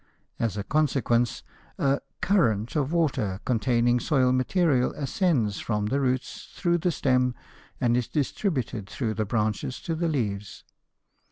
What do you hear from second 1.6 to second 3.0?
a "current" of